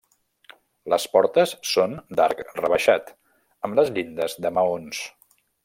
[0.93, 3.13] Les portes són d'arc rebaixat,
[3.69, 5.07] amb les llindes de maons.